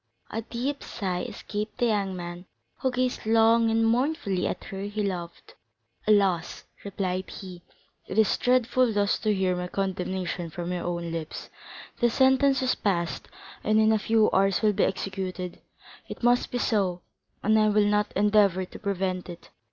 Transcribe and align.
A 0.31 0.41
deep 0.41 0.81
sigh 0.81 1.21
escaped 1.21 1.77
the 1.77 1.85
young 1.85 2.15
man, 2.15 2.45
who 2.79 2.89
gazed 2.89 3.23
long 3.27 3.69
and 3.69 3.85
mournfully 3.85 4.47
at 4.47 4.63
her 4.63 4.81
he 4.81 5.03
loved. 5.03 5.53
"Alas," 6.07 6.63
replied 6.83 7.29
he, 7.29 7.61
"it 8.07 8.17
is 8.17 8.35
dreadful 8.35 8.91
thus 8.93 9.19
to 9.19 9.31
hear 9.31 9.55
my 9.55 9.67
condemnation 9.67 10.49
from 10.49 10.71
your 10.73 10.85
own 10.85 11.11
lips. 11.11 11.51
The 11.99 12.09
sentence 12.09 12.63
is 12.63 12.73
passed, 12.73 13.27
and, 13.63 13.79
in 13.79 13.91
a 13.91 13.99
few 13.99 14.31
hours, 14.31 14.63
will 14.63 14.73
be 14.73 14.85
executed; 14.85 15.61
it 16.09 16.23
must 16.23 16.49
be 16.49 16.57
so, 16.57 17.03
and 17.43 17.59
I 17.59 17.69
will 17.69 17.85
not 17.85 18.11
endeavor 18.15 18.65
to 18.65 18.79
prevent 18.79 19.29
it. 19.29 19.51